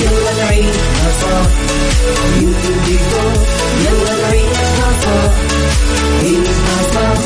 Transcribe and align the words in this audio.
يلا 0.00 0.44
نعيشها 0.44 1.10
صح 1.22 1.50
يلا 3.84 4.12
نعيشها 4.22 4.90
صح 5.02 5.32
عيشها 6.22 6.76
صح 6.94 7.18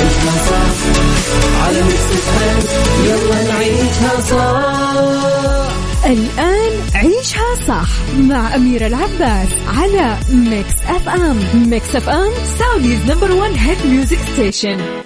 عيشها 0.00 0.34
صح 0.50 0.72
على 1.64 1.82
يلا 3.04 3.38
نعيشها 3.48 4.14
الآن 6.06 6.72
عيشها 6.94 7.54
صح 7.68 7.88
مع 8.18 8.54
أميرة 8.54 8.86
العباس 8.86 9.48
على 9.66 10.16
Mix 10.30 10.74
FM 10.88 11.38
Mix 11.54 11.96
FM 11.96 12.30
Saudi's 12.58 13.00
number 13.08 13.32
one 13.32 13.54
hit 13.54 13.86
music 13.86 14.18
station 14.34 15.03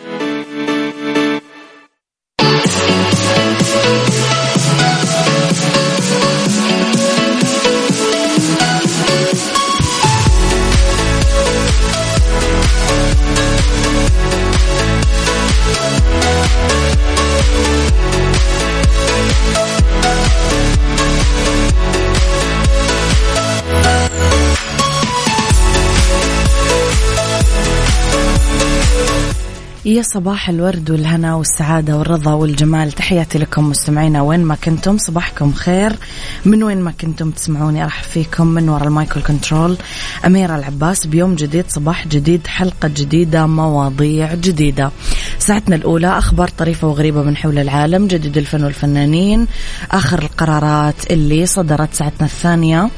يا 29.84 30.02
صباح 30.02 30.48
الورد 30.48 30.90
والهنا 30.90 31.34
والسعادة 31.34 31.96
والرضا 31.96 32.32
والجمال. 32.32 32.92
تحياتي 32.92 33.38
لكم 33.38 33.70
مستمعينا 33.70 34.22
وين 34.22 34.44
ما 34.44 34.54
كنتم 34.54 34.98
صباحكم 34.98 35.52
خير. 35.52 35.92
من 36.44 36.62
وين 36.62 36.80
ما 36.80 36.90
كنتم 36.90 37.30
تسمعوني 37.30 37.84
أرحب 37.84 38.04
فيكم 38.04 38.46
من 38.46 38.68
وراء 38.68 38.88
المايكل 38.88 39.20
كنترول 39.22 39.76
أميرة 40.26 40.56
العباس 40.56 41.06
بيوم 41.06 41.34
جديد 41.34 41.64
صباح 41.68 42.08
جديد 42.08 42.46
حلقة 42.46 42.88
جديدة 42.88 43.46
مواضيع 43.46 44.34
جديدة. 44.34 44.90
ساعتنا 45.38 45.76
الأولى 45.76 46.18
أخبار 46.18 46.48
طريفة 46.48 46.88
وغريبة 46.88 47.22
من 47.22 47.36
حول 47.36 47.58
العالم 47.58 48.06
جديد 48.06 48.36
الفن 48.36 48.64
والفنانين 48.64 49.46
آخر 49.90 50.18
القرارات 50.18 51.10
اللي 51.10 51.46
صدرت 51.46 51.94
ساعتنا 51.94 52.26
الثانية. 52.26 52.90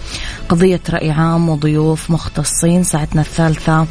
قضية 0.49 0.81
رأي 0.91 1.11
عام 1.11 1.49
وضيوف 1.49 2.11
مختصين 2.11 2.85
ساعتنا 2.85 3.21
الثالثة 3.21 3.87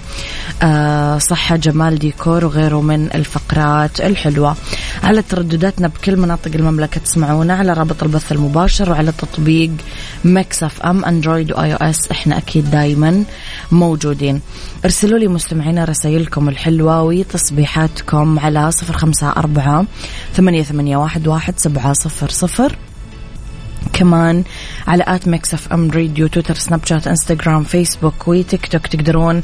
آه 0.64 1.17
صحة 1.17 1.56
جمال 1.56 2.00
ديكور 2.00 2.45
وغيره 2.45 2.78
من 2.81 3.11
الفقرات 3.16 4.02
الحلوة. 4.02 4.55
على 5.03 5.22
تردداتنا 5.22 5.88
بكل 5.88 6.17
مناطق 6.17 6.52
المملكة 6.55 7.02
تسمعونا 7.02 7.53
على 7.53 7.73
رابط 7.73 8.03
البث 8.03 8.31
المباشر 8.31 8.91
وعلى 8.91 9.11
تطبيق 9.11 9.71
Mix 10.25 10.81
FM 10.81 11.05
Android 11.05 11.52
و 11.52 11.73
iOS 11.73 12.11
إحنا 12.11 12.38
أكيد 12.38 12.71
دايما 12.71 13.23
موجودين. 13.71 14.41
ارسلوا 14.86 15.19
لي 15.19 15.27
مستمعينا 15.27 15.86
رسائلكم 15.86 16.49
الحلوة 16.49 17.02
وتصبيحاتكم 17.03 18.39
على 18.39 18.71
صفر 18.71 18.97
خمسة 18.97 19.30
أربعة 19.30 19.86
ثمانية, 20.33 20.64
ثمانية 20.64 20.98
واحد, 20.98 21.27
واحد 21.27 21.54
سبعة 21.59 21.93
صفر 21.93 22.30
صفر. 22.30 22.75
كمان 23.99 24.43
على 24.87 25.04
at 25.08 25.27
Mix 25.27 25.54
FM 25.54 25.92
Radio 25.92 26.27
تويتر 26.27 26.55
سناب 26.55 26.86
شات 26.86 27.08
إنستغرام 27.08 27.64
فيسبوك 27.64 28.27
وتيك 28.27 28.67
توك 28.67 28.87
تقدرون 28.87 29.42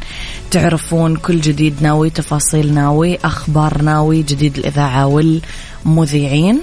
تعرفون 0.51 1.15
كل 1.15 1.41
جديدنا 1.41 1.93
وتفاصيلنا 1.93 2.89
وأخبارنا 2.89 3.99
وجديد 3.99 4.57
الإذاعة 4.57 5.05
والمذيعين. 5.85 6.59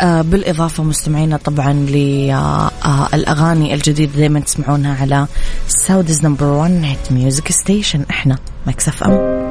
آه 0.00 0.22
بالإضافة 0.22 0.82
مستمعينا 0.82 1.36
طبعا 1.36 1.72
للأغاني 1.72 3.74
الجديدة 3.74 4.12
دايما 4.18 4.40
تسمعونها 4.40 4.96
على 5.00 5.26
Saudi's 5.68 6.24
number 6.24 6.46
1 6.46 6.84
hit 6.84 7.12
music 7.12 7.52
station 7.52 8.04
إحنا 8.10 8.38
Mix 8.66 9.02
FM. 9.02 9.47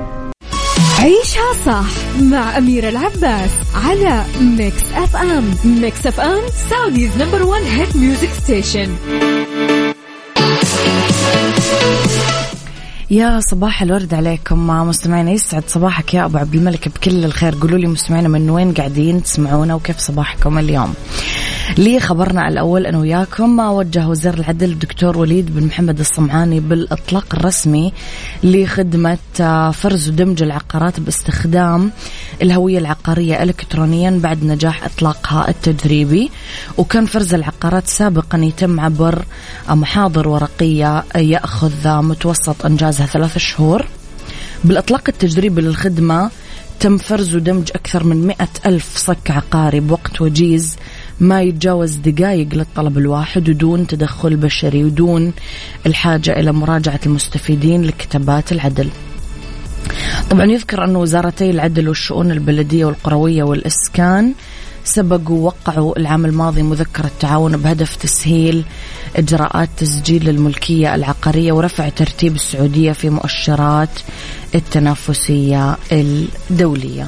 عيشها 0.99 1.53
صح 1.65 1.85
مع 2.21 2.57
أميرة 2.57 2.89
العباس 2.89 3.49
على 3.75 4.23
Mix 4.41 4.83
FM 4.93 5.55
Mix 5.65 6.07
FM 6.07 6.41
Saudi's 6.69 7.17
number 7.17 7.43
one 7.43 7.61
hit 7.61 7.95
music 7.95 8.29
station 8.43 8.95
يا 13.11 13.39
صباح 13.39 13.81
الورد 13.81 14.13
عليكم 14.13 14.67
مستمعينا 14.67 15.31
يسعد 15.31 15.63
صباحك 15.67 16.13
يا 16.13 16.25
أبو 16.25 16.37
عبد 16.37 16.55
الملك 16.55 16.89
بكل 16.89 17.25
الخير. 17.25 17.55
قولوا 17.61 17.77
لي 17.77 17.87
مستمعينا 17.87 18.27
من 18.27 18.49
وين 18.49 18.73
قاعدين 18.73 19.23
تسمعونا 19.23 19.75
وكيف 19.75 19.99
صباحكم 19.99 20.57
اليوم؟ 20.57 20.93
لي 21.77 21.99
خبرنا 21.99 22.47
الأول 22.47 22.85
أنه 22.85 22.99
وياكم. 22.99 23.59
وجه 23.59 24.07
وزير 24.07 24.33
العدل 24.33 24.71
الدكتور 24.71 25.17
وليد 25.17 25.55
بن 25.55 25.65
محمد 25.65 25.99
الصمعاني 25.99 26.59
بالإطلاق 26.59 27.35
الرسمي 27.35 27.93
لخدمة 28.43 29.17
فرز 29.71 30.09
ودمج 30.09 30.43
العقارات 30.43 30.99
باستخدام 30.99 31.91
الهوية 32.41 32.77
العقارية 32.77 33.43
إلكترونيا 33.43 34.19
بعد 34.23 34.43
نجاح 34.43 34.85
إطلاقها 34.85 35.49
التجريبي 35.49 36.31
وكان 36.77 37.05
فرز 37.05 37.33
العقارات 37.33 37.87
سابقا 37.87 38.37
يتم 38.37 38.79
عبر 38.79 39.25
محاضر 39.69 40.27
ورقية 40.27 41.03
يأخذ 41.15 42.01
متوسط 42.01 42.65
إنجازها 42.65 43.05
ثلاث 43.05 43.37
شهور. 43.37 43.85
بالإطلاق 44.63 45.03
التجريبي 45.07 45.61
للخدمة 45.61 46.29
تم 46.79 46.97
فرز 46.97 47.35
ودمج 47.35 47.71
أكثر 47.75 48.03
من 48.03 48.27
مئة 48.27 48.49
ألف 48.65 48.97
صك 48.97 49.31
عقاري 49.31 49.79
بوقت 49.79 50.21
وجيز 50.21 50.75
ما 51.19 51.41
يتجاوز 51.41 51.95
دقائق 51.95 52.47
للطلب 52.53 52.97
الواحد 52.97 53.49
ودون 53.49 53.87
تدخل 53.87 54.35
بشري 54.35 54.83
ودون 54.83 55.33
الحاجة 55.85 56.39
إلى 56.39 56.51
مراجعة 56.51 56.99
المستفيدين 57.05 57.83
لكتابات 57.83 58.51
العدل 58.51 58.89
طبعا 60.29 60.45
يذكر 60.45 60.83
أن 60.83 60.95
وزارتي 60.95 61.49
العدل 61.49 61.87
والشؤون 61.87 62.31
البلدية 62.31 62.85
والقروية 62.85 63.43
والإسكان 63.43 64.33
سبقوا 64.83 65.45
وقعوا 65.45 65.99
العام 65.99 66.25
الماضي 66.25 66.61
مذكرة 66.63 67.11
تعاون 67.19 67.57
بهدف 67.57 67.95
تسهيل 67.95 68.63
إجراءات 69.15 69.69
تسجيل 69.77 70.29
الملكية 70.29 70.95
العقارية 70.95 71.51
ورفع 71.51 71.89
ترتيب 71.89 72.35
السعودية 72.35 72.91
في 72.91 73.09
مؤشرات 73.09 73.89
التنافسية 74.55 75.77
الدولية. 75.91 77.07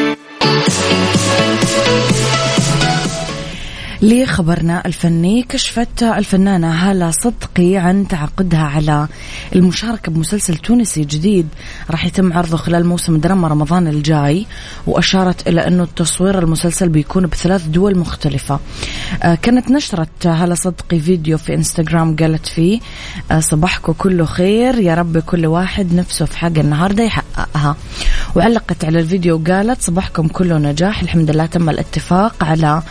لخبرنا 4.01 4.85
الفني 4.85 5.43
كشفت 5.43 6.03
الفنانة 6.03 6.71
هالة 6.71 7.11
صدقي 7.11 7.77
عن 7.77 8.07
تعاقدها 8.07 8.63
على 8.63 9.07
المشاركة 9.55 10.11
بمسلسل 10.11 10.57
تونسي 10.57 11.01
جديد. 11.01 11.47
راح 11.91 12.05
يتم 12.05 12.33
عرضه 12.33 12.57
خلال 12.57 12.85
موسم 12.85 13.17
دراما 13.17 13.47
رمضان 13.47 13.87
الجاي 13.87 14.45
وأشارت 14.87 15.47
إلى 15.47 15.67
أنه 15.67 15.83
التصوير 15.83 16.39
المسلسل 16.39 16.89
بيكون 16.89 17.27
بثلاث 17.27 17.65
دول 17.65 17.97
مختلفة. 17.97 18.59
آه، 19.23 19.35
كانت 19.35 19.71
نشرت 19.71 20.27
هالة 20.27 20.55
صدقي 20.55 20.99
فيديو 20.99 21.37
في 21.37 21.53
إنستغرام 21.55 22.15
قالت 22.15 22.45
فيه 22.45 22.79
آه، 23.31 23.39
صباحكم 23.39 23.93
كله 23.93 24.25
خير 24.25 24.79
يا 24.79 24.95
رب 24.95 25.17
كل 25.17 25.45
واحد 25.45 25.93
نفسه 25.93 26.25
في 26.25 26.37
حاجة 26.37 26.61
النهاردة 26.61 27.03
يحققها. 27.03 27.75
وعلقت 28.35 28.85
على 28.85 28.99
الفيديو 28.99 29.35
وقالت 29.35 29.81
صباحكم 29.81 30.27
كله 30.27 30.57
نجاح 30.57 31.01
الحمد 31.01 31.31
لله 31.31 31.45
تم 31.45 31.69
الاتفاق 31.69 32.43
على 32.43 32.81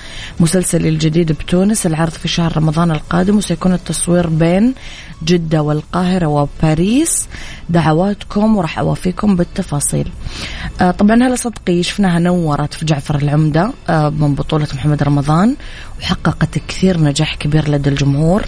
مسلسلي 0.41 1.00
الجديد 1.01 1.33
بتونس. 1.33 1.87
العرض 1.87 2.13
في 2.13 2.29
شهر 2.29 2.57
رمضان 2.57 2.91
القادم 2.91 3.37
وسيكون 3.37 3.73
التصوير 3.73 4.27
بين 4.29 4.75
جدة 5.25 5.63
والقاهرة 5.63 6.27
وباريس. 6.27 7.29
دعواتكم 7.69 8.57
وراح 8.57 8.79
أوافيكم 8.79 9.37
بالتفاصيل. 9.37 10.09
آه 10.81 10.91
طبعا 10.91 11.17
هلا 11.17 11.37
صدقي 11.37 11.83
شفناها 11.83 12.19
نورت 12.19 12.75
في 12.75 12.85
جعفر 12.85 13.15
العمدة 13.17 13.73
آه 13.89 14.09
من 14.09 14.35
بطولة 14.35 14.67
محمد 14.75 15.03
رمضان 15.03 15.57
وحققت 16.01 16.59
كثير 16.69 17.01
نجاح 17.01 17.35
كبير 17.35 17.71
لدى 17.71 17.91
الجمهور 17.91 18.43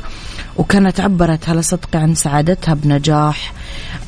وكانت 0.57 1.01
عبرت 1.01 1.49
هلا 1.49 1.61
صدقي 1.61 1.99
عن 1.99 2.15
سعادتها 2.15 2.75
بنجاح 2.75 3.53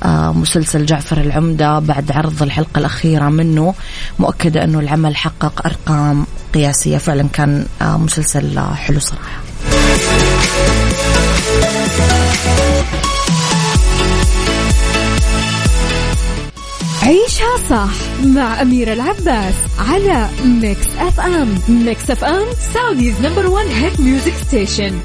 آه 0.02 0.32
مسلسل 0.32 0.86
جعفر 0.86 1.20
العمدة 1.20 1.78
بعد 1.78 2.12
عرض 2.12 2.42
الحلقة 2.42 2.78
الأخيرة 2.78 3.28
منه 3.28 3.74
مؤكدة 4.18 4.64
أنه 4.64 4.80
العمل 4.80 5.16
حقق 5.16 5.66
أرقام 5.66 6.26
قياسية. 6.54 6.98
فعلا 6.98 7.28
كان 7.32 7.66
آه 7.82 7.96
مسلسل 8.34 8.74
حلو 8.74 8.98
صراحة. 8.98 9.42
عيشها 17.02 17.56
صح 17.70 17.90
مع 18.24 18.62
أميرة 18.62 18.92
العباس 18.92 19.54
على 19.78 20.28
ميكس 20.44 20.86
أف 20.98 21.20
أم 21.20 21.58
ميكس 21.68 22.10
أف 22.10 22.24
أم 22.24 22.46
Saudi's 22.74 23.14
number 23.22 23.46
one 23.46 23.66
hit 23.66 24.00
music 24.00 24.32
station 24.46 25.00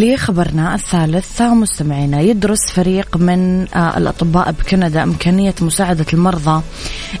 لخبرنا 0.00 0.74
الثالث 0.74 1.42
مستمعينا 1.42 2.20
يدرس 2.20 2.72
فريق 2.74 3.16
من 3.16 3.68
آه، 3.74 3.98
الأطباء 3.98 4.52
بكندا 4.52 5.02
إمكانية 5.02 5.54
مساعدة 5.60 6.06
المرضى. 6.12 6.62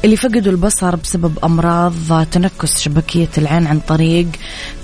اللي 0.04 0.16
فقدوا 0.16 0.52
البصر 0.52 0.96
بسبب 0.96 1.38
أمراض 1.44 2.26
تنكس 2.30 2.80
شبكية 2.80 3.28
العين 3.38 3.66
عن 3.66 3.80
طريق 3.80 4.26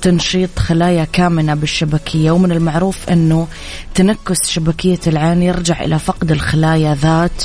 تنشيط 0.02 0.58
خلايا 0.58 1.04
كامنة 1.04 1.54
بالشبكية 1.54 2.30
ومن 2.30 2.52
المعروف 2.52 3.08
أنه 3.08 3.48
تنكس 3.94 4.50
شبكية 4.50 5.00
العين 5.06 5.42
يرجع 5.42 5.84
إلى 5.84 5.98
فقد 5.98 6.32
الخلايا 6.32 6.94
ذات 6.94 7.44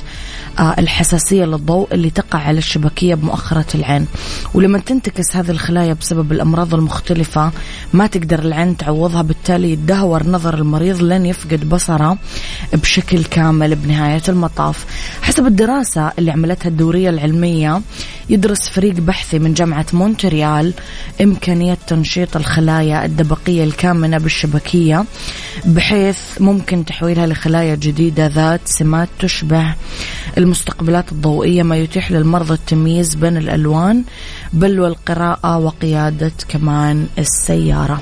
آه، 0.59 0.75
الحساسية 0.79 1.45
للضوء 1.45 1.93
اللي 1.93 2.09
تقع 2.09 2.39
على 2.39 2.57
الشبكية 2.57 3.15
بمؤخرة 3.15 3.65
العين. 3.75 4.07
ولما 4.53 4.79
تنتكس 4.79 5.35
هذه 5.35 5.51
الخلايا 5.51 5.93
بسبب 5.93 6.31
الأمراض 6.31 6.73
المختلفة 6.73 7.51
ما 7.93 8.07
تقدر 8.07 8.39
العين 8.39 8.77
تعوضها 8.77 9.21
بالتالي 9.21 9.71
يدهور 9.71 10.27
نظر 10.27 10.53
المريض 10.53 11.01
لن 11.01 11.25
يفقد 11.25 11.69
بصره 11.69 12.17
بشكل 12.73 13.23
كامل 13.23 13.75
بنهاية 13.75 14.21
المطاف. 14.29 14.85
حسب 15.21 15.45
الدراسة 15.47 16.11
اللي 16.19 16.31
عملتها 16.31 16.69
الدورية 16.69 17.09
العلمية 17.09 17.46
يدرس 18.29 18.69
فريق 18.69 18.93
بحثي 18.93 19.39
من 19.39 19.53
جامعة 19.53 19.85
مونتريال 19.93 20.73
إمكانية 21.21 21.77
تنشيط 21.87 22.35
الخلايا 22.35 23.05
الدبقية 23.05 23.63
الكامنة 23.63 24.17
بالشبكية 24.17 25.05
بحيث 25.65 26.17
ممكن 26.39 26.85
تحويلها 26.85 27.27
لخلايا 27.27 27.75
جديدة 27.75 28.27
ذات 28.27 28.61
سمات 28.65 29.09
تشبه 29.19 29.75
المستقبلات 30.37 31.11
الضوئية 31.11 31.63
ما 31.63 31.77
يتيح 31.77 32.11
للمرضى 32.11 32.53
التمييز 32.53 33.15
بين 33.15 33.37
الألوان 33.37 34.03
بل 34.53 34.79
والقراءة 34.79 35.57
وقيادة 35.57 36.31
كمان 36.49 37.07
السيارة. 37.17 38.01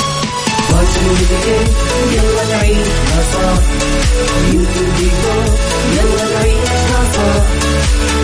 يلا 2.13 2.43
نعيشها 2.51 3.21
صح 3.33 3.61
يلا 5.97 6.25
نعيشها 6.33 7.01
صح 7.13 7.43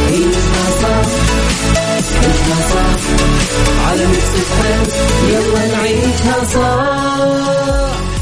عيشها 0.07 0.65
صح 0.81 1.07
عيشها 2.23 2.59
صح 2.73 2.99
على 3.87 4.03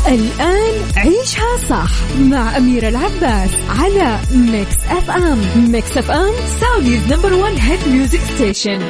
الآن 0.08 0.74
عيشها 0.98 1.58
صح 1.70 1.92
مع 2.20 2.58
أميرة 2.58 2.88
العباس 2.88 3.50
على 3.80 4.20
ميكس 4.32 4.76
أف 4.90 5.10
أم 5.12 5.42
ميكس 5.72 5.98
أف 5.98 6.12
أم 6.12 6.32
Saudi's 6.62 7.14
number 7.14 7.34
one 7.34 7.58
hit 7.58 7.88
music 7.88 8.20
station 8.36 8.82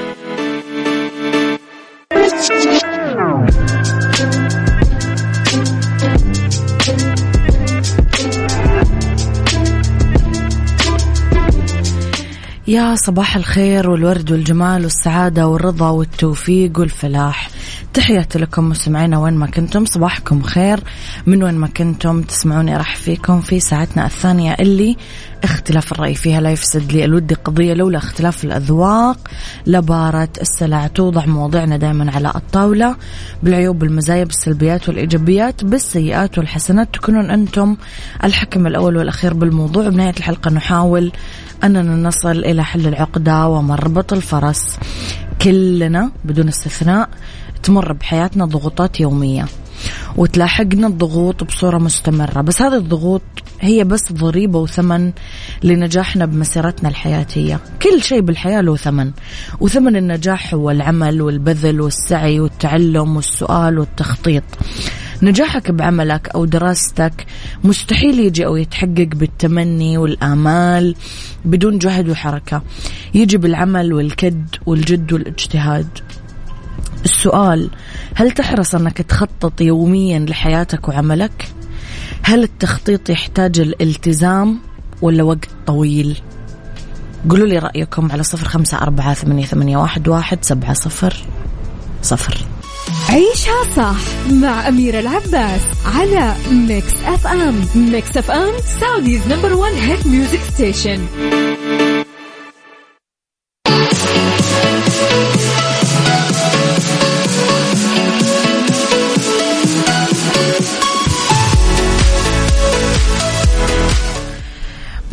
يا 12.68 12.96
صباح 12.96 13.36
الخير 13.36 13.90
والورد 13.90 14.32
والجمال 14.32 14.84
والسعادة 14.84 15.48
والرضا 15.48 15.90
والتوفيق 15.90 16.80
والفلاح. 16.80 17.50
تحياتي 17.96 18.40
لكم 18.40 18.70
مستمعينا 18.70 19.18
وين 19.18 19.34
ما 19.34 19.48
كنتم 19.48 19.86
صباحكم 19.86 20.42
خير. 20.42 20.80
من 21.26 21.44
وين 21.44 21.56
ما 21.56 21.68
كنتم 21.68 22.22
تسمعوني 22.22 22.78
راح 22.78 22.96
فيكم 22.96 23.42
في 23.42 23.60
ساعتنا 23.60 24.06
الثانية 24.06 24.54
اللي 24.60 24.98
اختلاف 25.44 25.92
الرأي 25.92 26.16
فيها 26.16 26.42
لا 26.42 26.50
يفسد 26.50 26.92
لي 26.92 27.06
الود 27.06 27.34
قضية 27.34 27.74
لولا 27.74 27.98
اختلاف 27.98 28.44
الأذواق 28.44 29.18
لبارة 29.68 30.30
السلع 30.42 30.88
توضع 30.88 31.26
مواضيعنا 31.26 31.78
دائما 31.78 32.12
على 32.12 32.32
الطاولة. 32.36 32.96
بالعيوب 33.44 33.80
بالمزايا 33.80 34.24
بالسلبيات 34.24 34.90
والإيجابيات 34.90 35.64
بالسيئات 35.64 36.38
والحسنات 36.38 36.94
تكونون 36.94 37.32
أنتم 37.32 37.78
الحكم 38.24 38.68
الأول 38.68 38.98
والأخير 38.98 39.34
بالموضوع. 39.34 39.90
بنهاية 39.90 40.16
الحلقة 40.18 40.52
نحاول 40.52 41.12
أننا 41.64 42.08
نصل 42.08 42.32
إلى 42.32 42.64
حل 42.64 42.88
العقدة 42.88 43.48
ومربط 43.48 44.14
الفرس 44.14 44.78
كلنا 45.42 46.12
بدون 46.26 46.48
استثناء. 46.48 47.10
تمر 47.66 47.94
بحياتنا 47.94 48.46
ضغوطات 48.46 49.00
يومية 49.00 49.46
وتلاحقنا 50.18 50.88
الضغوط 50.88 51.44
بصورة 51.44 51.78
مستمرة. 51.78 52.42
بس 52.42 52.62
هذه 52.62 52.78
الضغوط 52.78 53.22
هي 53.62 53.84
بس 53.84 54.14
ضريبة 54.14 54.60
وثمن 54.60 55.12
لنجاحنا 55.64 56.26
بمسيرتنا 56.26 56.90
الحياتية. 56.90 57.60
كل 57.82 58.02
شيء 58.02 58.22
بالحياة 58.22 58.62
له 58.62 58.76
ثمن 58.76 59.12
وثمن 59.60 59.96
النجاح 59.96 60.54
هو 60.54 60.72
العمل 60.72 61.22
والبذل 61.22 61.82
والسعي 61.82 62.40
والتعلم 62.40 63.16
والسؤال 63.16 63.80
والتخطيط. 63.80 64.44
نجاحك 65.24 65.72
بعملك 65.72 66.30
أو 66.36 66.46
دراستك 66.46 67.26
مستحيل 67.64 68.20
يجي 68.20 68.46
أو 68.46 68.56
يتحقق 68.56 69.10
بالتمني 69.16 69.98
والآمال 69.98 70.96
بدون 71.46 71.78
جهد 71.78 72.10
وحركة. 72.10 72.62
يجي 73.14 73.38
بالعمل 73.38 73.94
والكد 73.94 74.56
والجد 74.66 75.14
والاجتهاد. 75.14 75.88
السؤال 77.06 77.70
هل 78.16 78.32
تحرص 78.32 78.76
أنك 78.76 78.98
تخطط 78.98 79.62
يوميا 79.62 80.20
لحياتك 80.20 80.88
وعملك؟ 80.88 81.52
هل 82.24 82.44
التخطيط 82.44 83.10
يحتاج 83.10 83.60
الالتزام 83.60 84.60
ولا 85.02 85.24
وقت 85.24 85.50
طويل؟ 85.68 86.18
قولوا 87.30 87.48
لي 87.48 87.60
رأيكم 87.60 88.12
على 88.12 88.24
صفر 88.24 88.48
خمسة 88.48 88.78
أربعة 88.78 89.14
ثمانية, 89.14 89.46
ثمانية 89.46 89.78
واحد, 89.78 90.08
واحد 90.08 90.46
سبعة 90.46 90.74
صفر 90.74 91.16
صفر 92.02 92.38
عيشها 93.10 93.76
صح 93.76 94.32
مع 94.32 94.68
أميرة 94.68 95.00
العباس 95.00 95.62
على 95.86 96.36
ميكس 96.52 96.94
أف 97.06 97.28
أم 97.28 97.66
ميكس 97.76 98.18
أف 98.18 98.32
أم 98.32 98.50
Saudi's 98.82 99.28
number 99.28 99.54
one 99.54 99.72
hit 99.72 100.08
music 100.08 100.40
station 100.54 101.06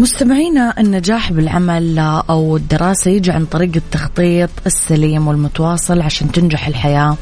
مستمعينا 0.02 0.74
النجاح 0.80 1.32
بالعمل 1.32 1.98
أو 2.30 2.56
الدراسة 2.56 3.10
يجي 3.10 3.30
عن 3.30 3.44
طريق 3.44 3.70
التخطيط 3.76 4.50
السليم 4.66 5.28
والمتواصل 5.28 6.00
عشان 6.00 6.32
تنجح 6.32 6.66
الحياة 6.66 7.16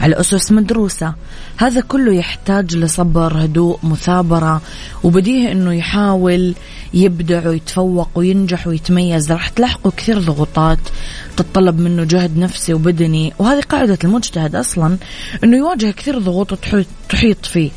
على 0.00 0.20
أسس 0.20 0.52
مدروسة. 0.52 1.14
هذا 1.56 1.80
كله 1.80 2.14
يحتاج 2.14 2.76
لصبر 2.76 3.44
هدوء 3.44 3.78
مثابرة 3.82 4.62
وبديه 5.02 5.52
أنه 5.52 5.72
يحاول 5.72 6.54
يبدع 6.94 7.48
ويتفوق 7.48 8.08
وينجح 8.14 8.66
ويتميز. 8.66 9.32
راح 9.32 9.48
تلاحقوا 9.48 9.92
كثير 9.96 10.18
ضغوطات 10.18 10.78
تتطلب 11.36 11.78
منه 11.78 12.04
جهد 12.04 12.38
نفسي 12.38 12.74
وبدني 12.74 13.32
وهذه 13.38 13.60
قاعدة 13.60 13.98
المجتهد 14.04 14.56
أصلا 14.56 14.96
أنه 15.44 15.56
يواجه 15.56 15.90
كثير 15.90 16.18
ضغوط 16.18 16.54
تحيط 17.08 17.46
فيه. 17.46 17.70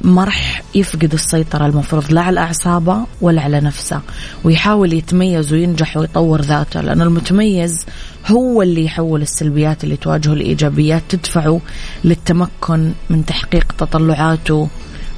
ما 0.00 0.24
راح 0.24 0.62
يفقد 0.74 1.12
السيطرة 1.12 1.66
المفروض 1.66 2.12
لا 2.12 2.20
على 2.20 2.40
أعصابه 2.40 2.98
ولا 3.20 3.42
على 3.42 3.60
نفسه 3.60 4.00
ويحاول 4.44 4.92
يتميز 4.92 5.52
وينجح 5.52 5.96
ويطور 5.96 6.40
ذاته 6.40 6.80
لأنه 6.80 7.04
المتميز 7.04 7.86
هو 8.26 8.62
اللي 8.62 8.84
يحول 8.84 9.22
السلبيات 9.22 9.84
اللي 9.84 9.96
تواجهه 9.96 10.32
الإيجابيات 10.32 11.02
تدفعه 11.08 11.60
للتمكن 12.04 12.92
من 13.10 13.26
تحقيق 13.26 13.72
تطلعاته 13.78 14.68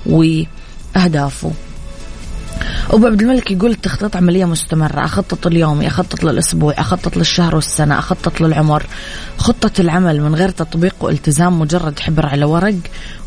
وأهدافه. 0.07 1.53
أبو 2.91 3.07
عبد 3.07 3.23
الملك 3.23 3.51
يقول 3.51 3.71
التخطيط 3.71 4.17
عملية 4.17 4.45
مستمرة 4.45 5.05
أخطط 5.05 5.47
اليومي 5.47 5.87
أخطط 5.87 6.25
للأسبوع 6.25 6.75
أخطط 6.79 7.17
للشهر 7.17 7.55
والسنة 7.55 7.99
أخطط 7.99 8.41
للعمر. 8.41 8.87
خطة 9.39 9.81
العمل 9.81 10.21
من 10.21 10.35
غير 10.35 10.49
تطبيق 10.49 10.95
والتزام 11.01 11.59
مجرد 11.59 12.01
حبر 12.01 12.27
على 12.27 12.45
ورق 12.45 12.79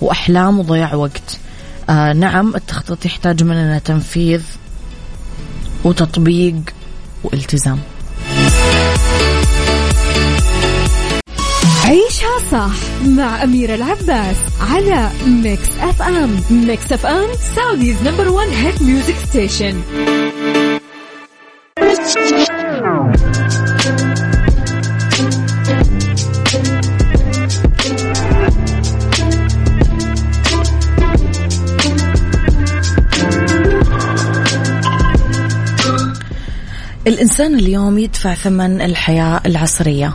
وأحلام 0.02 0.60
وضياع 0.60 0.96
وقت. 0.96 1.40
آه 1.89 2.13
نعم 2.13 2.56
التخطيط 2.56 3.06
يحتاج 3.06 3.44
مننا 3.44 3.80
تنفيذ 3.80 4.42
وتطبيق 5.84 6.56
والتزام. 7.24 7.80
عيشها 11.86 12.39
صح 12.51 12.72
مع 13.08 13.44
أميرة 13.44 13.75
العباس 13.75 14.36
على 14.72 15.10
ميكس 15.27 15.70
أف 15.80 16.01
أم 16.01 16.39
ميكس 16.51 16.92
أف 16.92 17.06
أم 17.06 17.27
Saudi's 17.56 17.96
number 18.06 18.30
one 18.30 18.48
hit 18.48 18.82
music 18.82 19.15
station 19.30 19.82
الإنسان 37.08 37.56
اليوم 37.60 37.98
يدفع 37.98 38.34
ثمن 38.34 38.82
الحياة 38.82 39.42
العصرية. 39.46 40.14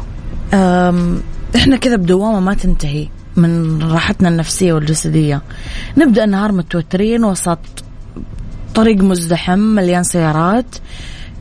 إحنا 1.56 1.76
كذا 1.80 1.96
بدوامة 1.96 2.40
ما 2.40 2.54
تنتهي 2.54 3.08
من 3.36 3.82
راحتنا 3.82 4.28
النفسية 4.28 4.72
والجسدية. 4.72 5.42
نبدأ 5.96 6.24
النهار 6.24 6.52
متوترين 6.52 7.24
وسط 7.24 7.58
طريق 8.74 8.96
مزدحم 8.96 9.58
مليان 9.58 10.02
سيارات 10.02 10.74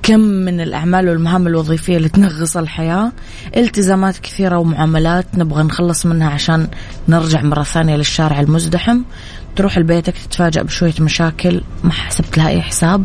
كم 0.03 0.19
من 0.19 0.61
الأعمال 0.61 1.09
والمهام 1.09 1.47
الوظيفية 1.47 1.97
اللي 1.97 2.09
تنغص 2.09 2.57
الحياة. 2.57 3.11
التزامات 3.57 4.17
كثيرة 4.17 4.57
ومعاملات 4.57 5.25
نبغى 5.37 5.63
نخلص 5.63 6.05
منها 6.05 6.29
عشان 6.29 6.67
نرجع 7.07 7.41
مرة 7.41 7.63
ثانية 7.63 7.95
للشارع 7.95 8.39
المزدحم. 8.39 9.01
تروح 9.55 9.77
لبيتك 9.77 10.13
تتفاجأ 10.17 10.61
بشوية 10.61 10.93
مشاكل 10.99 11.61
ما 11.83 11.91
حسبت 11.91 12.37
لها 12.37 12.49
أي 12.49 12.61
حساب. 12.61 13.03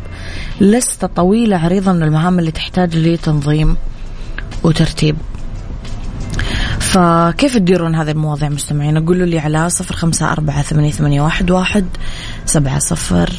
لستة 0.60 1.06
طويلة 1.06 1.56
عريضة 1.56 1.92
من 1.92 2.02
المهام 2.02 2.38
اللي 2.38 2.50
تحتاج 2.50 2.96
لتنظيم 2.96 3.76
وترتيب. 4.62 5.16
فكيف 6.78 7.54
تديرون 7.54 7.94
هذه 7.94 8.10
المواضيع 8.10 8.48
مستمعين؟ 8.48 9.06
قولوا 9.06 9.26
لي 9.26 9.38
على 9.38 9.70
صفر 9.70 9.96
خمسة 9.96 10.32
أربعة 10.32 10.62
ثمانية, 10.62 10.90
ثمانية 10.90 11.20
واحد, 11.20 11.50
واحد 11.50 11.86
سبعة 12.46 12.78
صفر 12.78 13.30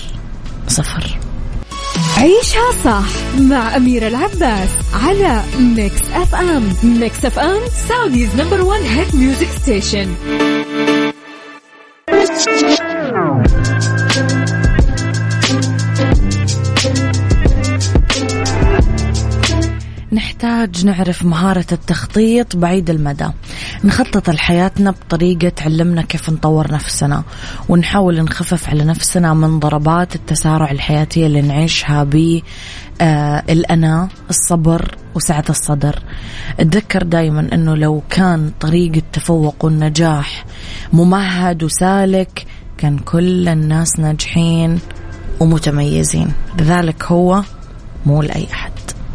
صفر. 0.68 1.18
عيشها 2.18 2.72
صح 2.84 3.40
مع 3.40 3.76
أميرة 3.76 4.08
العباس 4.08 4.70
على 4.94 5.42
ميكس 5.60 6.02
أف 6.14 6.36
أم 6.36 6.74
ميكس 6.84 7.26
أف 7.26 7.40
أم 7.40 7.60
Saudi's 7.90 8.36
number 8.36 8.62
one 8.62 8.82
hit 8.82 9.16
music 9.16 9.48
station 9.62 10.16
نحتاج 20.46 20.86
نعرف 20.86 21.26
مهارة 21.26 21.66
التخطيط 21.72 22.56
بعيد 22.56 22.90
المدى. 22.90 23.28
نخطط 23.84 24.30
لحياتنا 24.30 24.92
بطريقة 24.92 25.50
تعلمنا 25.50 26.02
كيف 26.02 26.30
نطور 26.30 26.72
نفسنا 26.72 27.24
ونحاول 27.70 28.24
نخفف 28.24 28.70
على 28.70 28.84
نفسنا 28.84 29.34
من 29.34 29.60
ضربات 29.60 30.16
التسارع 30.16 30.72
الحياتية 30.72 31.28
اللي 31.28 31.42
نعيشها 31.42 32.04
ب 32.04 32.42
آه 33.02 33.44
الأنا 33.50 34.10
الصبر 34.30 34.96
وسعة 35.16 35.46
الصدر. 35.50 36.00
أتذكر 36.60 37.04
دايما 37.04 37.50
أنه 37.54 37.76
لو 37.76 38.04
كان 38.10 38.52
طريق 38.60 38.92
التفوق 38.96 39.66
والنجاح 39.66 40.46
ممهد 40.94 41.64
وسالك 41.64 42.46
كان 42.78 42.98
كل 42.98 43.48
الناس 43.48 44.00
ناجحين 44.00 44.80
ومتميزين. 45.40 46.34
لذلك 46.60 47.04
هو 47.04 47.44
مو 48.06 48.22
لأي 48.22 48.48
أحد. 48.54 48.75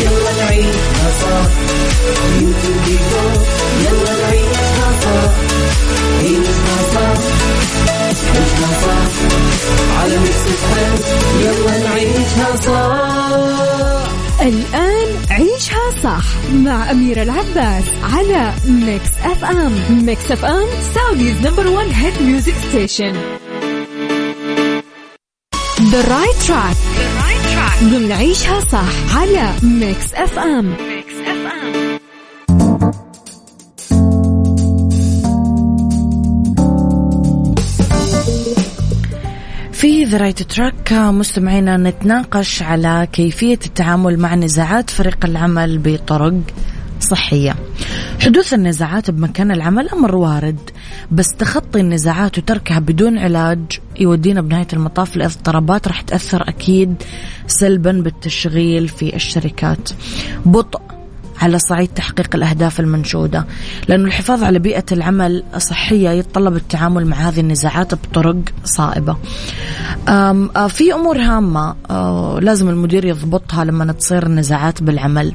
يلا 0.00 0.32
نعيشها 0.38 1.08
صح 1.20 1.50
يلا 3.84 4.12
نعيشها 4.22 4.90
صح 5.02 5.32
عيشها 6.18 6.76
صح 6.94 7.18
عيشها 8.34 8.70
صح 8.84 9.08
على 9.98 10.16
يلا 11.40 11.74
نعيشها 11.88 12.50
الآن 14.42 15.08
عيشها 15.30 15.90
صح 16.04 16.24
مع 16.52 16.90
أميرة 16.90 17.22
العباس 17.22 17.84
على 18.02 18.52
ميكس 18.68 19.10
أف 19.24 19.44
أم 19.44 19.72
ميكس 20.06 20.32
أف 20.32 20.44
أم 20.44 20.66
Saudi's 20.94 21.46
number 21.46 21.66
one 21.66 21.90
hit 21.90 22.22
music 22.22 22.54
station 22.68 23.37
The 25.94 26.02
right 26.14 26.38
track. 26.46 26.76
The 27.00 27.08
right 27.20 27.44
track. 27.54 27.82
ضمن 27.82 28.12
عيشها 28.12 28.60
صح 28.60 29.16
على 29.18 29.52
ميكس 29.62 30.14
اف 30.14 30.38
ام. 30.38 30.66
ميكس 30.66 31.14
اف 31.20 31.52
ام. 31.52 31.98
في 39.72 40.04
the 40.04 40.18
right 40.18 40.42
track 40.42 40.92
مستمعينا 40.92 41.76
نتناقش 41.76 42.62
على 42.62 43.08
كيفية 43.12 43.58
التعامل 43.66 44.18
مع 44.18 44.34
نزاعات 44.34 44.90
فريق 44.90 45.24
العمل 45.24 45.78
بطرق 45.78 46.34
صحية. 47.10 47.56
حدوث 48.20 48.54
النزاعات 48.54 49.10
بمكان 49.10 49.50
العمل 49.50 49.88
أمر 49.88 50.16
وارد 50.16 50.70
بس 51.10 51.28
تخطي 51.38 51.80
النزاعات 51.80 52.38
وتركها 52.38 52.78
بدون 52.78 53.18
علاج 53.18 53.58
يودينا 54.00 54.40
بنهاية 54.40 54.68
المطاف. 54.72 55.16
لاضطرابات 55.16 55.88
راح 55.88 56.00
تأثر 56.00 56.48
أكيد 56.48 56.94
سلبا 57.46 57.92
بالتشغيل 57.92 58.88
في 58.88 59.16
الشركات. 59.16 59.90
بطء 60.46 60.80
على 61.42 61.58
صعيد 61.58 61.88
تحقيق 61.88 62.34
الأهداف 62.34 62.80
المنشودة 62.80 63.46
لأن 63.88 64.04
الحفاظ 64.04 64.44
على 64.44 64.58
بيئة 64.58 64.84
العمل 64.92 65.44
صحية 65.58 66.10
يتطلب 66.10 66.56
التعامل 66.56 67.06
مع 67.06 67.16
هذه 67.16 67.40
النزاعات 67.40 67.94
بطرق 67.94 68.36
صائبة. 68.64 69.16
آه، 70.08 70.68
في 70.68 70.92
أمور 70.94 71.18
هامة 71.18 71.74
آه، 71.90 72.38
لازم 72.42 72.68
المدير 72.68 73.04
يضبطها 73.04 73.64
لما 73.64 73.92
تصير 73.92 74.26
النزاعات 74.26 74.82
بالعمل. 74.82 75.32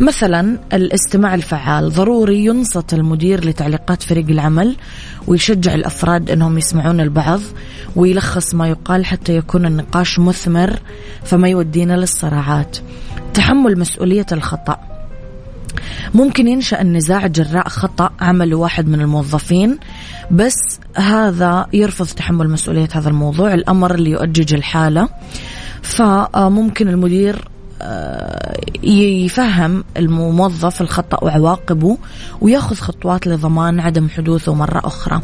مثلا 0.00 0.58
الاستماع 0.72 1.34
الفعال. 1.34 1.90
ضروري 1.90 2.44
ينصت 2.44 2.94
المدير 2.94 3.44
لتعليقات 3.44 4.02
فريق 4.02 4.28
العمل 4.28 4.76
ويشجع 5.26 5.74
الأفراد 5.74 6.30
إنهم 6.30 6.58
يسمعون 6.58 7.00
البعض 7.00 7.40
ويلخص 7.96 8.54
ما 8.54 8.68
يقال 8.68 9.06
حتى 9.06 9.36
يكون 9.36 9.66
النقاش 9.66 10.18
مثمر 10.18 10.78
فما 11.24 11.48
يودينا 11.48 11.92
للصراعات. 11.92 12.78
تحمل 13.34 13.78
مسؤولية 13.78 14.26
الخطأ. 14.32 14.78
ممكن 16.14 16.48
ينشأ 16.48 16.80
النزاع 16.80 17.26
جراء 17.26 17.68
خطأ 17.68 18.10
عمله 18.20 18.56
واحد 18.56 18.88
من 18.88 19.00
الموظفين 19.00 19.78
بس 20.30 20.80
هذا 20.96 21.66
يرفض 21.72 22.06
تحمل 22.06 22.50
مسؤولية 22.50 22.88
هذا 22.92 23.08
الموضوع. 23.08 23.54
الأمر 23.54 23.94
اللي 23.94 24.10
يؤجج 24.10 24.54
الحالة. 24.54 25.08
فممكن 25.82 26.88
المدير 26.88 27.48
يفهم 28.82 29.84
الموظف 29.96 30.80
الخطأ 30.80 31.24
وعواقبه 31.24 31.98
وياخذ 32.40 32.76
خطوات 32.76 33.26
لضمان 33.26 33.80
عدم 33.80 34.08
حدوثه 34.08 34.54
مرة 34.54 34.78
أخرى. 34.84 35.20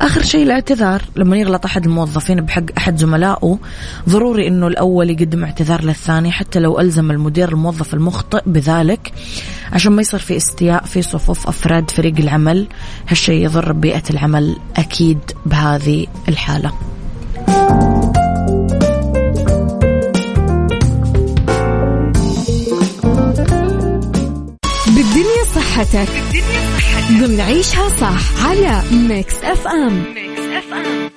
آخر 0.00 0.22
شيء 0.22 0.42
الاعتذار. 0.42 1.02
لما 1.16 1.36
يغلط 1.36 1.64
أحد 1.64 1.84
الموظفين 1.84 2.40
بحق 2.40 2.62
أحد 2.78 2.96
زملائه 2.96 3.58
ضروري 4.08 4.48
أنه 4.48 4.66
الأول 4.66 5.10
يقدم 5.10 5.44
اعتذار 5.44 5.84
للثاني 5.84 6.30
حتى 6.32 6.58
لو 6.60 6.80
ألزم 6.80 7.10
المدير 7.10 7.48
الموظف 7.48 7.94
المخطئ 7.94 8.42
بذلك 8.46 9.12
عشان 9.72 9.92
ما 9.92 10.00
يصير 10.00 10.20
في 10.20 10.36
استياء 10.36 10.84
في 10.84 11.02
صفوف 11.02 11.48
أفراد 11.48 11.90
فريق 11.90 12.14
العمل. 12.18 12.66
هالشيء 13.08 13.44
يضر 13.44 13.72
بيئة 13.72 14.02
العمل 14.10 14.56
أكيد 14.76 15.18
بهذه 15.46 16.06
الحالة. 16.28 16.72
صحتك 25.72 26.08
ضمن 27.20 27.40
عيشها 27.40 27.88
صح 27.88 28.46
على 28.46 28.82
ميكس 28.92 29.34
اف 29.44 29.66
ام 29.66 30.04
اف 30.56 30.72
ام 30.72 31.08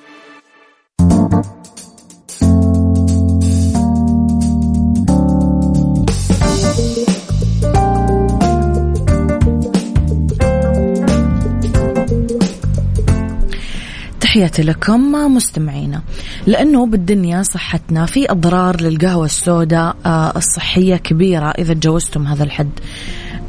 تحياتي 14.20 14.62
لكم 14.62 15.12
مستمعينا 15.12 16.02
لأنه 16.46 16.86
بالدنيا 16.86 17.42
صحتنا 17.42 18.06
في 18.06 18.30
أضرار 18.30 18.80
للقهوة 18.80 19.24
السوداء 19.24 19.96
آه، 20.06 20.32
الصحية 20.36 20.96
كبيرة 20.96 21.50
إذا 21.50 21.74
تجاوزتم 21.74 22.26
هذا 22.26 22.44
الحد. 22.44 22.70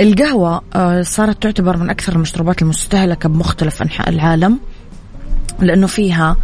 القهوة 0.02 0.62
آه، 0.76 1.02
صارت 1.02 1.44
تعتبر 1.44 1.78
من 1.78 1.90
أكثر 1.90 2.16
المشروبات 2.16 2.62
المستهلكة 2.62 3.30
بمختلف 3.30 3.82
أنحاء 3.82 4.10
العالم 4.10 4.60
لأنه 5.60 5.88
فيها 5.88 6.38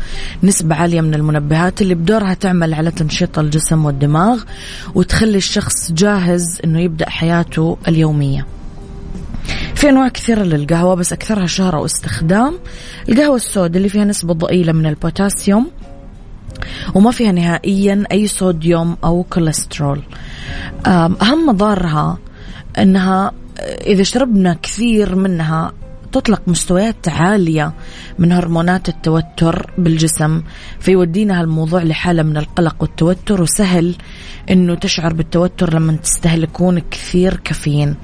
نسبة 0.44 0.76
عالية 0.76 1.02
من 1.02 1.14
المنبهات 1.14 1.82
اللي 1.82 1.96
بدورها 1.96 2.34
تعمل 2.34 2.74
على 2.74 2.92
تنشيط 2.92 3.40
الجسم 3.40 3.86
والدماغ 3.86 4.44
وتخلي 4.96 5.38
الشخص 5.38 5.92
جاهز 5.92 6.60
أنه 6.66 6.80
يبدأ 6.80 7.10
حياته 7.10 7.78
اليومية. 7.88 8.46
في 9.76 9.90
أنواع 9.90 10.08
كثيرة 10.08 10.44
للقهوة 10.44 10.96
بس 10.96 11.14
أكثرها 11.14 11.46
شهرة 11.46 11.80
واستخدام. 11.80 12.54
القهوة 13.10 13.36
السوداء 13.36 13.78
اللي 13.78 13.90
فيها 13.90 14.06
نسبة 14.06 14.34
ضئيلة 14.34 14.74
من 14.74 14.86
البوتاسيوم 14.86 15.68
وما 16.96 17.12
فيها 17.12 17.32
نهائيا 17.32 18.04
أي 18.12 18.28
صوديوم 18.28 18.98
أو 19.04 19.26
كوليسترول 19.30 20.02
أهم 20.88 21.46
مضارها 21.50 22.18
إنها 22.78 23.32
إذا 23.60 24.04
شربنا 24.04 24.58
كثير 24.64 25.16
منها 25.16 25.74
تطلق 26.14 26.42
مستويات 26.48 27.10
عالية 27.10 27.74
من 28.20 28.32
هرمونات 28.32 28.90
التوتر 28.90 29.72
بالجسم 29.78 30.42
فيودينا 30.80 31.42
هالموضوع 31.42 31.84
لحالة 31.84 32.24
من 32.24 32.38
القلق 32.38 32.76
والتوتر 32.80 33.42
وسهل 33.42 33.96
إنه 34.50 34.76
تشعر 34.76 35.14
بالتوتر 35.14 35.74
لما 35.74 35.94
تستهلكون 35.94 36.80
كثير 36.80 37.36
كافيين. 37.36 37.96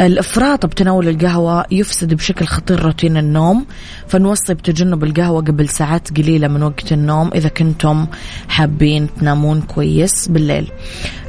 الإفراط 0.00 0.66
بتناول 0.66 1.08
القهوة 1.08 1.64
يفسد 1.70 2.14
بشكل 2.14 2.46
خطير 2.46 2.82
روتين 2.82 3.16
النوم 3.16 3.66
فنوصي 4.08 4.54
بتجنب 4.54 5.04
القهوة 5.04 5.42
قبل 5.42 5.68
ساعات 5.68 6.16
قليلة 6.16 6.48
من 6.48 6.62
وقت 6.62 6.92
النوم 6.92 7.30
إذا 7.34 7.48
كنتم 7.48 8.06
حابين 8.48 9.08
تنامون 9.20 9.62
كويس 9.62 10.28
بالليل. 10.28 10.70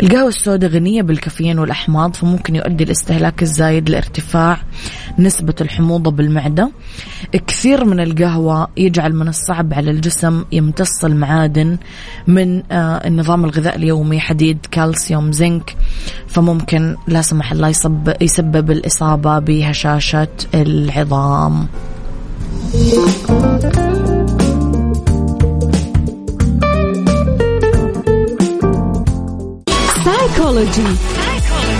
القهوة 0.03 0.27
السوداء 0.27 0.69
غنية 0.69 1.01
بالكافيين 1.01 1.59
والأحماض 1.59 2.15
فممكن 2.15 2.55
يؤدي 2.55 2.83
الاستهلاك 2.83 3.41
الزايد 3.43 3.89
لارتفاع 3.89 4.57
نسبة 5.19 5.53
الحموضة 5.61 6.11
بالمعدة. 6.11 6.71
كثير 7.47 7.85
من 7.85 7.99
القهوة 7.99 8.67
يجعل 8.77 9.15
من 9.15 9.27
الصعب 9.27 9.73
على 9.73 9.91
الجسم 9.91 10.43
يمتص 10.51 11.05
المعادن 11.05 11.77
من 12.27 12.63
آه، 12.71 13.07
النظام 13.07 13.45
الغذائي 13.45 13.75
اليومي 13.75 14.19
حديد 14.19 14.57
كالسيوم 14.71 15.31
زنك. 15.31 15.75
فممكن 16.27 16.95
لا 17.07 17.21
سمح 17.21 17.51
الله 17.51 17.67
يسبب, 17.69 18.13
يسبب 18.21 18.71
الإصابة 18.71 19.39
بهشاشة 19.39 20.27
العظام. 20.53 21.67
سايكولوجي 30.05 31.14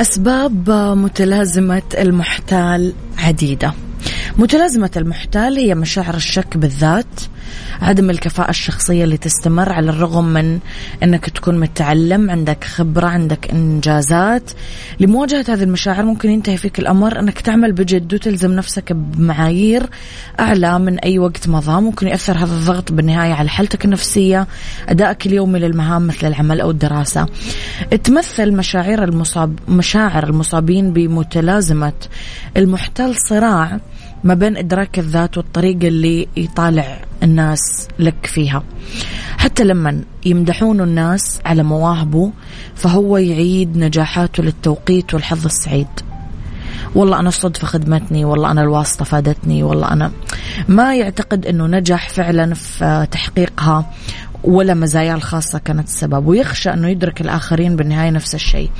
أسباب 0.00 0.70
متلازمة 0.96 1.82
المحتال 1.98 2.92
عديدة. 3.18 3.74
متلازمة 4.38 4.90
المحتال 4.96 5.56
هي 5.56 5.74
مشاعر 5.74 6.14
الشك 6.14 6.56
بالذات 6.56 7.20
عدم 7.82 8.10
الكفاءة 8.10 8.50
الشخصية 8.50 9.04
اللي 9.04 9.16
تستمر 9.16 9.72
على 9.72 9.90
الرغم 9.90 10.24
من 10.24 10.58
أنك 11.02 11.30
تكون 11.30 11.60
متعلم 11.60 12.30
عندك 12.30 12.64
خبرة 12.64 13.06
عندك 13.06 13.50
إنجازات. 13.50 14.50
لمواجهة 15.00 15.44
هذه 15.48 15.62
المشاعر 15.62 16.04
ممكن 16.04 16.30
ينتهي 16.30 16.56
فيك 16.56 16.78
الأمر 16.78 17.18
أنك 17.18 17.40
تعمل 17.40 17.72
بجد 17.72 18.14
وتلزم 18.14 18.52
نفسك 18.52 18.92
بمعايير 18.92 19.86
أعلى 20.40 20.78
من 20.78 20.98
أي 20.98 21.18
وقت 21.18 21.48
مضى. 21.48 21.80
ممكن 21.80 22.06
يأثر 22.06 22.36
هذا 22.36 22.54
الضغط 22.54 22.92
بالنهاية 22.92 23.32
على 23.32 23.48
حالتك 23.48 23.84
النفسية 23.84 24.46
أدائك 24.88 25.26
اليومي 25.26 25.58
للمهام 25.58 26.06
مثل 26.06 26.26
العمل 26.26 26.60
أو 26.60 26.70
الدراسة. 26.70 27.26
تمثل 28.04 28.52
مشاعر 28.52 29.04
المصاب 29.04 29.58
مشاعر 29.68 30.24
المصابين 30.24 30.92
بمتلازمة 30.92 31.92
المحتل 32.56 33.14
صراع 33.16 33.80
ما 34.24 34.34
بين 34.34 34.56
إدراك 34.56 34.98
الذات 34.98 35.36
والطريقة 35.36 35.88
اللي 35.88 36.28
يطالع 36.36 36.98
الناس 37.22 37.88
لك 37.98 38.26
فيها. 38.26 38.62
حتى 39.38 39.64
لما 39.64 40.02
يمدحون 40.24 40.80
الناس 40.80 41.40
على 41.44 41.62
مواهبه 41.62 42.32
فهو 42.74 43.16
يعيد 43.16 43.76
نجاحاته 43.76 44.42
للتوقيت 44.42 45.14
والحظ 45.14 45.44
السعيد. 45.44 45.86
والله 46.94 47.20
أنا 47.20 47.28
الصدفة 47.28 47.66
خدمتني 47.66 48.24
والله 48.24 48.50
أنا 48.50 48.62
الواسطة 48.62 49.04
فادتني 49.04 49.62
والله 49.62 49.92
أنا 49.92 50.10
ما 50.68 50.96
يعتقد 50.96 51.46
أنه 51.46 51.66
نجح 51.66 52.08
فعلا 52.08 52.54
في 52.54 53.06
تحقيقها 53.10 53.92
ولا 54.44 54.74
مزايا 54.74 55.14
الخاصة 55.14 55.58
كانت 55.58 55.88
السبب. 55.88 56.26
ويخشى 56.26 56.70
أنه 56.70 56.88
يدرك 56.88 57.20
الآخرين 57.20 57.76
بالنهاية 57.76 58.10
نفس 58.10 58.34
الشيء. 58.34 58.70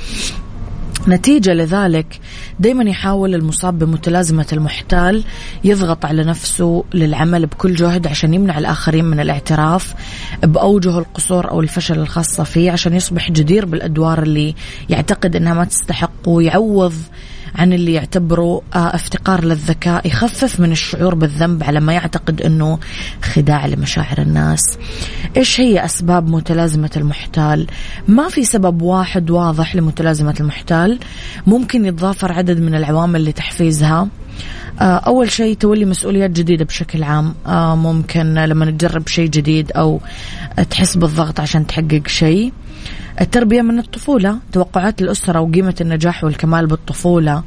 نتيجة 1.07 1.53
لذلك 1.53 2.19
دايما 2.59 2.83
يحاول 2.83 3.35
المصاب 3.35 3.79
بمتلازمة 3.79 4.47
المحتال 4.53 5.23
يضغط 5.63 6.05
على 6.05 6.23
نفسه 6.23 6.83
للعمل 6.93 7.45
بكل 7.45 7.75
جهد 7.75 8.07
عشان 8.07 8.33
يمنع 8.33 8.57
الآخرين 8.57 9.05
من 9.05 9.19
الاعتراف 9.19 9.95
بأوجه 10.43 10.97
القصور 10.99 11.51
أو 11.51 11.59
الفشل 11.61 11.99
الخاصة 11.99 12.43
فيه 12.43 12.71
عشان 12.71 12.93
يصبح 12.93 13.31
جدير 13.31 13.65
بالأدوار 13.65 14.23
اللي 14.23 14.55
يعتقد 14.89 15.35
أنها 15.35 15.53
ما 15.53 15.65
تستحق 15.65 16.11
ويعوض 16.27 16.93
عن 17.57 17.73
اللي 17.73 17.93
يعتبره 17.93 18.61
آه، 18.75 18.95
افتقار 18.95 19.43
للذكاء 19.43 20.07
يخفف 20.07 20.59
من 20.59 20.71
الشعور 20.71 21.15
بالذنب 21.15 21.63
على 21.63 21.79
ما 21.79 21.93
يعتقد 21.93 22.41
أنه 22.41 22.79
خداع 23.21 23.65
لمشاعر 23.65 24.17
الناس. 24.17 24.77
إيش 25.37 25.59
هي 25.59 25.85
أسباب 25.85 26.29
متلازمة 26.29 26.91
المحتال؟ 26.97 27.67
ما 28.07 28.29
في 28.29 28.43
سبب 28.43 28.81
واحد 28.81 29.29
واضح 29.29 29.75
لمتلازمة 29.75 30.35
المحتال. 30.39 30.99
ممكن 31.47 31.85
يتضافر 31.85 32.31
عدد 32.31 32.59
من 32.59 32.75
العوامل 32.75 33.25
لتحفيزها. 33.25 34.07
آه، 34.81 34.83
أول 34.83 35.31
شيء 35.31 35.55
تولي 35.55 35.85
مسؤوليات 35.85 36.31
جديدة 36.31 36.65
بشكل 36.65 37.03
عام. 37.03 37.33
آه، 37.45 37.75
ممكن 37.75 38.33
لما 38.33 38.71
تجرب 38.71 39.07
شيء 39.07 39.29
جديد 39.29 39.71
أو 39.71 40.01
تحس 40.69 40.97
بالضغط 40.97 41.39
عشان 41.39 41.67
تحقق 41.67 42.07
شيء. 42.07 42.53
التربية 43.21 43.61
من 43.61 43.79
الطفولة 43.79 44.37
توقعات 44.51 45.01
الأسرة 45.01 45.39
وقيمة 45.39 45.75
النجاح 45.81 46.23
والكمال 46.23 46.67
بالطفولة 46.67 47.43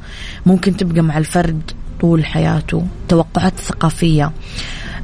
ممكن 0.46 0.76
تبقى 0.76 1.02
مع 1.02 1.18
الفرد 1.18 1.70
طول 2.00 2.24
حياته. 2.24 2.86
توقعات 3.08 3.52
ثقافية 3.58 4.32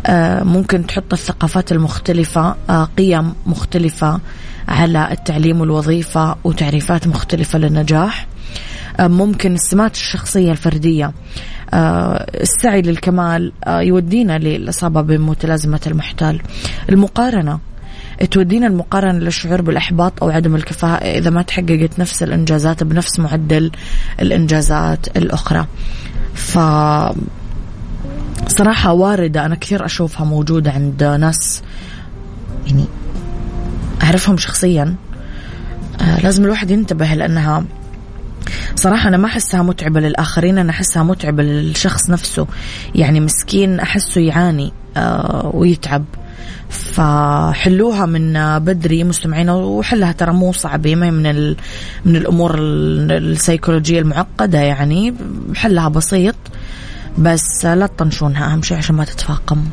آه، 0.06 0.42
ممكن 0.42 0.86
تحط 0.86 1.12
الثقافات 1.12 1.72
المختلفة 1.72 2.56
آه، 2.70 2.84
قيم 2.84 3.34
مختلفة 3.46 4.20
على 4.68 5.08
التعليم 5.10 5.60
والوظيفة 5.60 6.36
وتعريفات 6.44 7.06
مختلفة 7.06 7.58
للنجاح. 7.58 8.26
آه، 9.00 9.06
ممكن 9.06 9.54
السمات 9.54 9.94
الشخصية 9.94 10.52
الفردية 10.52 11.12
السعي 11.74 12.82
للكمال 12.82 13.52
يودينا 13.68 14.38
للإصابة 14.38 15.00
بمتلازمة 15.00 15.80
المحتال. 15.86 16.40
المقارنة 16.88 17.58
تودينا 18.24 18.66
المقارنة 18.66 19.18
للشعور 19.18 19.62
بالإحباط 19.62 20.22
أو 20.22 20.30
عدم 20.30 20.54
الكفاءة 20.54 21.04
إذا 21.04 21.30
ما 21.30 21.42
تحققت 21.42 21.98
نفس 21.98 22.22
الإنجازات 22.22 22.82
بنفس 22.82 23.20
معدل 23.20 23.70
الإنجازات 24.20 25.16
الأخرى. 25.16 25.66
ف 26.34 26.58
صراحة 28.48 28.92
واردة 28.92 29.46
أنا 29.46 29.54
كثير 29.54 29.84
أشوفها 29.84 30.26
موجودة 30.26 30.70
عند 30.70 31.04
ناس 31.04 31.62
يعني 32.66 32.84
أعرفهم 34.02 34.36
شخصيا. 34.36 34.94
آه 36.00 36.20
لازم 36.20 36.44
الواحد 36.44 36.70
ينتبه 36.70 37.14
لأنها 37.14 37.64
صراحة 38.74 39.08
أنا 39.08 39.16
ما 39.16 39.26
أحسها 39.26 39.62
متعبة 39.62 40.00
للآخرين 40.00 40.58
أنا 40.58 40.70
أحسها 40.70 41.02
متعبة 41.02 41.42
للشخص 41.42 42.10
نفسه. 42.10 42.46
يعني 42.94 43.20
مسكين 43.20 43.80
أحسه 43.80 44.20
يعاني 44.20 44.72
آه 44.96 45.50
ويتعب. 45.54 46.04
فحلوها 46.70 48.06
من 48.06 48.58
بدري 48.58 49.04
مستمعين 49.04 49.50
وحلها 49.50 50.12
ترى 50.12 50.32
مو 50.32 50.52
صعبة 50.52 50.94
ما 50.94 51.10
من 51.10 51.56
من 52.04 52.16
الأمور 52.16 52.54
السيكولوجية 52.58 53.98
المعقدة 54.00 54.58
يعني 54.58 55.14
حلها 55.54 55.88
بسيط 55.88 56.36
بس 57.18 57.64
لا 57.64 57.86
تطنشونها 57.86 58.52
أهم 58.52 58.62
شيء 58.62 58.76
عشان 58.76 58.94
ما 58.96 59.04
تتفاقم 59.04 59.64